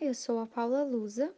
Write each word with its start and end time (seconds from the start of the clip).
eu 0.00 0.12
sou 0.12 0.40
a 0.40 0.48
Paula 0.48 0.82
Lusa. 0.82 1.32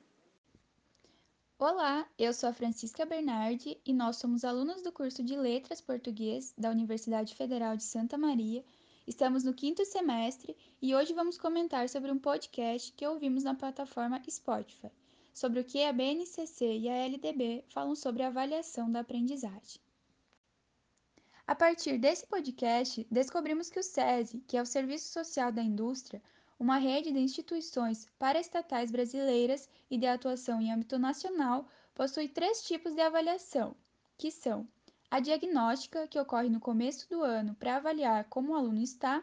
Olá, 1.58 2.08
eu 2.18 2.32
sou 2.32 2.48
a 2.48 2.52
Francisca 2.54 3.04
Bernardi 3.04 3.78
e 3.84 3.92
nós 3.92 4.16
somos 4.16 4.42
alunos 4.42 4.80
do 4.80 4.90
curso 4.90 5.22
de 5.22 5.36
Letras 5.36 5.82
Português 5.82 6.54
da 6.56 6.70
Universidade 6.70 7.34
Federal 7.34 7.76
de 7.76 7.82
Santa 7.82 8.16
Maria. 8.16 8.64
Estamos 9.06 9.44
no 9.44 9.52
quinto 9.52 9.84
semestre 9.84 10.56
e 10.80 10.94
hoje 10.94 11.12
vamos 11.12 11.36
comentar 11.36 11.90
sobre 11.90 12.10
um 12.10 12.18
podcast 12.18 12.90
que 12.94 13.06
ouvimos 13.06 13.44
na 13.44 13.54
plataforma 13.54 14.22
Spotify, 14.30 14.90
sobre 15.34 15.60
o 15.60 15.64
que 15.64 15.84
a 15.84 15.92
BNCC 15.92 16.78
e 16.78 16.88
a 16.88 16.96
LDB 17.04 17.66
falam 17.68 17.94
sobre 17.94 18.22
a 18.22 18.28
avaliação 18.28 18.90
da 18.90 19.00
aprendizagem. 19.00 19.78
A 21.46 21.54
partir 21.54 21.98
desse 21.98 22.26
podcast, 22.26 23.06
descobrimos 23.10 23.68
que 23.68 23.78
o 23.78 23.82
SESI, 23.82 24.42
que 24.48 24.56
é 24.56 24.62
o 24.62 24.66
Serviço 24.66 25.12
Social 25.12 25.52
da 25.52 25.62
Indústria, 25.62 26.22
uma 26.58 26.78
rede 26.78 27.12
de 27.12 27.18
instituições 27.18 28.06
paraestatais 28.18 28.90
brasileiras 28.90 29.68
e 29.90 29.98
de 29.98 30.06
atuação 30.06 30.60
em 30.60 30.72
âmbito 30.72 30.98
nacional, 30.98 31.68
possui 31.94 32.28
três 32.28 32.62
tipos 32.62 32.94
de 32.94 33.00
avaliação, 33.00 33.76
que 34.16 34.30
são 34.30 34.66
a 35.10 35.20
diagnóstica, 35.20 36.08
que 36.08 36.18
ocorre 36.18 36.48
no 36.48 36.58
começo 36.58 37.08
do 37.08 37.22
ano 37.22 37.54
para 37.54 37.76
avaliar 37.76 38.24
como 38.24 38.52
o 38.52 38.54
aluno 38.56 38.80
está, 38.80 39.22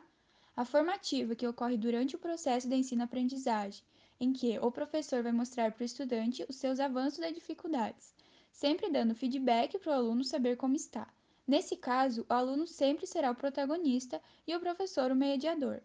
a 0.55 0.63
formativa, 0.63 1.35
que 1.35 1.47
ocorre 1.47 1.75
durante 1.75 2.15
o 2.15 2.19
processo 2.19 2.69
de 2.69 2.75
ensino-aprendizagem, 2.75 3.83
em 4.19 4.31
que 4.31 4.57
o 4.59 4.71
professor 4.71 5.23
vai 5.23 5.31
mostrar 5.31 5.71
para 5.71 5.81
o 5.81 5.85
estudante 5.85 6.45
os 6.47 6.55
seus 6.55 6.79
avanços 6.79 7.19
e 7.19 7.31
dificuldades, 7.31 8.13
sempre 8.51 8.89
dando 8.89 9.15
feedback 9.15 9.79
para 9.79 9.91
o 9.91 9.95
aluno 9.95 10.23
saber 10.23 10.55
como 10.55 10.75
está. 10.75 11.11
Nesse 11.45 11.75
caso, 11.75 12.25
o 12.29 12.33
aluno 12.33 12.65
sempre 12.65 13.05
será 13.05 13.31
o 13.31 13.35
protagonista 13.35 14.21
e 14.47 14.55
o 14.55 14.59
professor 14.59 15.11
o 15.11 15.15
mediador. 15.15 15.81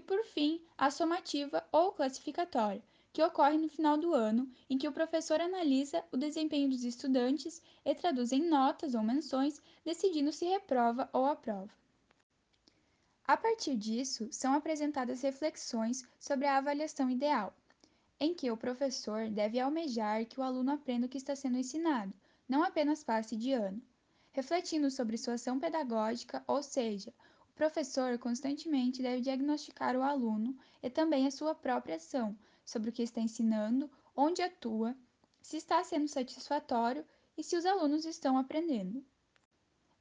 E 0.00 0.02
por 0.02 0.24
fim, 0.24 0.58
a 0.78 0.90
somativa 0.90 1.62
ou 1.70 1.92
classificatória, 1.92 2.82
que 3.12 3.22
ocorre 3.22 3.58
no 3.58 3.68
final 3.68 3.98
do 3.98 4.14
ano, 4.14 4.50
em 4.70 4.78
que 4.78 4.88
o 4.88 4.92
professor 4.92 5.42
analisa 5.42 6.02
o 6.10 6.16
desempenho 6.16 6.70
dos 6.70 6.84
estudantes 6.84 7.60
e 7.84 7.94
traduz 7.94 8.32
em 8.32 8.48
notas 8.48 8.94
ou 8.94 9.02
menções, 9.02 9.60
decidindo 9.84 10.32
se 10.32 10.46
reprova 10.46 11.06
ou 11.12 11.26
aprova. 11.26 11.68
A 13.26 13.36
partir 13.36 13.76
disso, 13.76 14.26
são 14.32 14.54
apresentadas 14.54 15.20
reflexões 15.20 16.02
sobre 16.18 16.46
a 16.46 16.56
avaliação 16.56 17.10
ideal, 17.10 17.54
em 18.18 18.32
que 18.32 18.50
o 18.50 18.56
professor 18.56 19.28
deve 19.28 19.60
almejar 19.60 20.24
que 20.24 20.40
o 20.40 20.42
aluno 20.42 20.72
aprenda 20.72 21.04
o 21.04 21.10
que 21.10 21.18
está 21.18 21.36
sendo 21.36 21.58
ensinado, 21.58 22.14
não 22.48 22.62
apenas 22.62 23.04
passe 23.04 23.36
de 23.36 23.52
ano 23.52 23.82
refletindo 24.32 24.90
sobre 24.90 25.18
sua 25.18 25.34
ação 25.34 25.58
pedagógica, 25.58 26.42
ou 26.46 26.62
seja, 26.62 27.12
professor 27.60 28.16
constantemente 28.16 29.02
deve 29.02 29.20
diagnosticar 29.20 29.94
o 29.94 30.00
aluno 30.00 30.56
e 30.82 30.88
também 30.88 31.26
a 31.26 31.30
sua 31.30 31.54
própria 31.54 31.96
ação 31.96 32.34
sobre 32.64 32.88
o 32.88 32.92
que 32.92 33.02
está 33.02 33.20
ensinando, 33.20 33.90
onde 34.16 34.40
atua, 34.40 34.96
se 35.42 35.58
está 35.58 35.84
sendo 35.84 36.08
satisfatório 36.08 37.04
e 37.36 37.44
se 37.44 37.54
os 37.58 37.66
alunos 37.66 38.06
estão 38.06 38.38
aprendendo. 38.38 39.04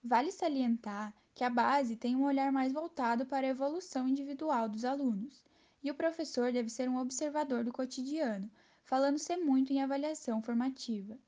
Vale 0.01 0.31
salientar 0.31 1.13
que 1.35 1.43
a 1.43 1.49
base 1.49 1.97
tem 1.97 2.15
um 2.15 2.23
olhar 2.23 2.49
mais 2.49 2.71
voltado 2.71 3.25
para 3.25 3.45
a 3.45 3.49
evolução 3.49 4.07
individual 4.07 4.69
dos 4.69 4.85
alunos, 4.85 5.43
e 5.83 5.91
o 5.91 5.95
professor 5.95 6.53
deve 6.53 6.69
ser 6.69 6.87
um 6.87 6.97
observador 6.97 7.65
do 7.65 7.73
cotidiano, 7.73 8.49
falando-se 8.85 9.35
muito 9.35 9.73
em 9.73 9.81
avaliação 9.81 10.41
formativa. 10.41 11.19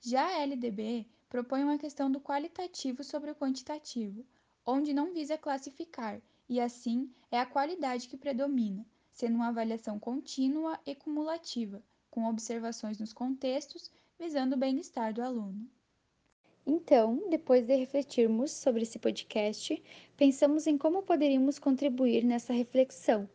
Já 0.00 0.28
a 0.28 0.46
LDB 0.46 1.08
propõe 1.28 1.64
uma 1.64 1.76
questão 1.76 2.08
do 2.08 2.20
qualitativo 2.20 3.02
sobre 3.02 3.32
o 3.32 3.34
quantitativo, 3.34 4.24
onde 4.64 4.92
não 4.92 5.12
visa 5.12 5.36
classificar, 5.38 6.20
e 6.48 6.60
assim 6.60 7.10
é 7.30 7.38
a 7.38 7.46
qualidade 7.46 8.08
que 8.08 8.16
predomina, 8.16 8.86
sendo 9.12 9.36
uma 9.36 9.48
avaliação 9.48 9.98
contínua 9.98 10.78
e 10.86 10.94
cumulativa, 10.94 11.82
com 12.10 12.26
observações 12.26 12.98
nos 12.98 13.12
contextos, 13.12 13.90
visando 14.18 14.54
o 14.54 14.58
bem-estar 14.58 15.12
do 15.12 15.22
aluno. 15.22 15.68
Então, 16.64 17.28
depois 17.28 17.66
de 17.66 17.74
refletirmos 17.74 18.52
sobre 18.52 18.82
esse 18.82 18.98
podcast, 18.98 19.82
pensamos 20.16 20.66
em 20.66 20.78
como 20.78 21.02
poderíamos 21.02 21.58
contribuir 21.58 22.24
nessa 22.24 22.52
reflexão 22.52 23.28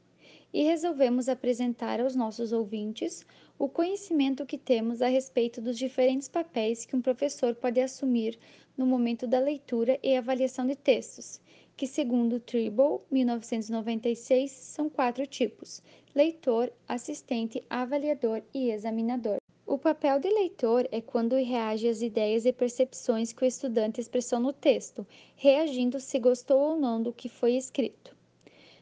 e 0.53 0.63
resolvemos 0.63 1.27
apresentar 1.27 1.99
aos 1.99 2.15
nossos 2.15 2.51
ouvintes 2.51 3.25
o 3.59 3.67
conhecimento 3.67 4.45
que 4.45 4.57
temos 4.57 5.01
a 5.01 5.07
respeito 5.07 5.59
dos 5.59 5.77
diferentes 5.77 6.27
papéis 6.27 6.85
que 6.85 6.95
um 6.95 7.01
professor 7.01 7.55
pode 7.55 7.79
assumir 7.79 8.39
no 8.77 8.85
momento 8.85 9.25
da 9.27 9.39
leitura 9.39 9.99
e 10.03 10.15
avaliação 10.15 10.65
de 10.65 10.75
textos, 10.75 11.41
que, 11.75 11.85
segundo 11.85 12.39
Tribble, 12.39 13.01
1996, 13.11 14.51
são 14.51 14.89
quatro 14.89 15.27
tipos: 15.27 15.81
leitor, 16.15 16.71
assistente, 16.87 17.63
avaliador 17.69 18.41
e 18.53 18.71
examinador. 18.71 19.37
O 19.65 19.77
papel 19.77 20.19
de 20.19 20.29
leitor 20.29 20.87
é 20.91 21.01
quando 21.01 21.35
reage 21.35 21.87
às 21.87 22.01
ideias 22.01 22.45
e 22.45 22.53
percepções 22.53 23.31
que 23.31 23.43
o 23.43 23.45
estudante 23.45 24.01
expressou 24.01 24.39
no 24.39 24.53
texto, 24.53 25.05
reagindo 25.35 25.99
se 25.99 26.17
gostou 26.17 26.59
ou 26.59 26.79
não 26.79 27.03
do 27.03 27.13
que 27.13 27.29
foi 27.29 27.55
escrito. 27.57 28.16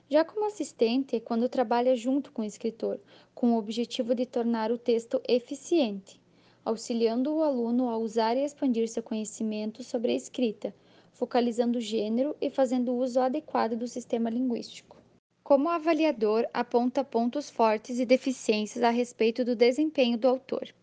Já 0.07 0.23
como 0.23 0.45
assistente, 0.45 1.19
quando 1.19 1.49
trabalha 1.49 1.95
junto 1.95 2.31
com 2.31 2.43
o 2.43 2.45
escritor, 2.45 2.99
com 3.33 3.53
o 3.53 3.57
objetivo 3.57 4.13
de 4.13 4.25
tornar 4.25 4.71
o 4.71 4.77
texto 4.77 5.19
eficiente, 5.27 6.21
auxiliando 6.63 7.33
o 7.33 7.41
aluno 7.41 7.89
a 7.89 7.97
usar 7.97 8.37
e 8.37 8.45
expandir 8.45 8.87
seu 8.87 9.01
conhecimento 9.01 9.83
sobre 9.83 10.11
a 10.11 10.15
escrita, 10.15 10.75
focalizando 11.11 11.79
o 11.79 11.81
gênero 11.81 12.35
e 12.39 12.51
fazendo 12.51 12.93
uso 12.93 13.19
adequado 13.19 13.75
do 13.75 13.87
sistema 13.87 14.29
linguístico. 14.29 14.97
Como 15.43 15.69
avaliador, 15.69 16.47
aponta 16.53 17.03
pontos 17.03 17.49
fortes 17.49 17.99
e 17.99 18.05
deficiências 18.05 18.83
a 18.83 18.91
respeito 18.91 19.43
do 19.43 19.55
desempenho 19.55 20.17
do 20.19 20.27
autor 20.27 20.73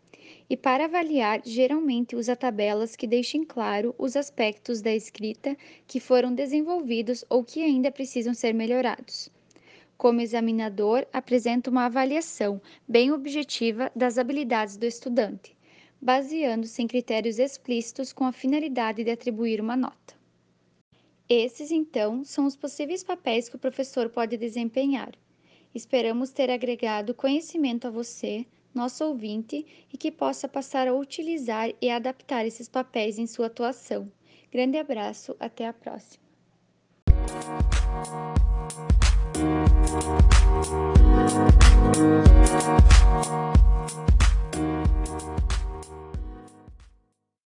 e 0.53 0.57
para 0.57 0.85
avaliar, 0.85 1.41
geralmente 1.47 2.15
usa 2.15 2.37
tabelas 2.37 2.95
que 2.95 3.07
deixem 3.07 3.43
claro 3.43 3.95
os 3.97 4.15
aspectos 4.15 4.83
da 4.83 4.95
escrita 4.95 5.57
que 5.87 5.99
foram 5.99 6.35
desenvolvidos 6.35 7.25
ou 7.31 7.43
que 7.43 7.63
ainda 7.63 7.91
precisam 7.91 8.35
ser 8.35 8.53
melhorados. 8.53 9.31
Como 9.97 10.21
examinador, 10.21 11.07
apresenta 11.11 11.71
uma 11.71 11.87
avaliação 11.87 12.61
bem 12.87 13.11
objetiva 13.11 13.91
das 13.97 14.19
habilidades 14.19 14.77
do 14.77 14.85
estudante, 14.85 15.57
baseando-se 15.99 16.83
em 16.83 16.87
critérios 16.87 17.39
explícitos 17.39 18.13
com 18.13 18.27
a 18.27 18.31
finalidade 18.31 19.03
de 19.03 19.11
atribuir 19.11 19.59
uma 19.59 19.75
nota. 19.75 20.15
Esses, 21.31 21.71
então, 21.71 22.25
são 22.25 22.45
os 22.45 22.57
possíveis 22.57 23.03
papéis 23.03 23.49
que 23.49 23.57
o 23.57 23.59
professor 23.59 24.11
pode 24.11 24.37
desempenhar. 24.37 25.15
Esperamos 25.75 26.29
ter 26.29 26.51
agregado 26.51 27.15
conhecimento 27.15 27.89
a 27.89 27.91
você 27.91 28.45
nosso 28.75 29.05
ouvinte, 29.05 29.87
e 29.93 29.97
que 29.97 30.10
possa 30.10 30.49
passar 30.49 30.88
a 30.88 30.94
utilizar 30.94 31.71
e 31.81 31.91
adaptar 31.91 32.47
esses 32.47 32.69
papéis 32.69 33.19
em 33.19 33.27
sua 33.27 33.47
atuação. 33.47 34.10
Grande 34.50 34.78
abraço, 34.78 35.37
até 35.41 35.66
a 35.66 35.72
próxima. 35.72 36.22